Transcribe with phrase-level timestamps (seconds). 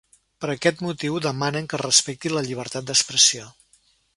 [0.43, 3.47] Per aquest motiu demanen que es respecti la llibertat d’expressió.